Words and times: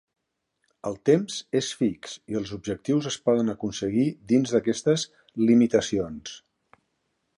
El 0.91 0.95
temps 1.09 1.35
és 1.59 1.67
fix 1.81 2.15
i 2.33 2.39
els 2.39 2.53
objectius 2.57 3.09
es 3.11 3.17
poden 3.27 3.53
aconseguir 3.55 4.07
dins 4.33 4.55
d’aquestes 4.57 5.05
limitacions. 5.51 6.35